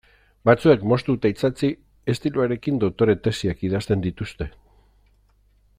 [0.49, 1.69] Batzuek moztu eta itsatsi
[2.15, 4.49] estiloarekin doktore tesiak idazten dituzte.